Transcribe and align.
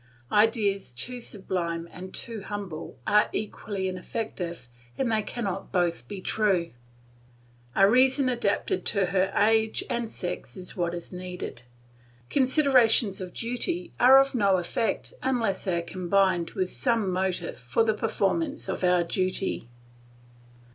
Ideas 0.31 0.93
too 0.95 1.21
sublime 1.21 1.87
and 1.91 2.11
too 2.11 2.41
humble 2.41 2.97
are 3.05 3.29
equally 3.33 3.87
ineffective 3.87 4.67
and 4.97 5.11
they 5.11 5.21
cannot 5.21 5.71
both 5.71 6.07
be 6.07 6.21
true. 6.21 6.71
A 7.75 7.87
reason 7.87 8.27
adapted 8.27 8.83
to 8.87 9.05
her 9.05 9.31
age 9.35 9.83
and 9.91 10.09
sex 10.09 10.57
is 10.57 10.75
what 10.75 10.95
is 10.95 11.11
needed. 11.11 11.61
Considerations 12.31 13.21
of 13.21 13.31
duty 13.35 13.93
are 13.99 14.17
of 14.19 14.33
no 14.33 14.57
effect 14.57 15.13
unless 15.21 15.65
they 15.65 15.77
are 15.77 15.81
combined 15.83 16.49
with 16.57 16.71
some 16.71 17.11
motive 17.11 17.59
for 17.59 17.83
the 17.83 17.93
performance 17.93 18.67
of 18.67 18.83
our 18.83 19.03
duty. 19.03 19.69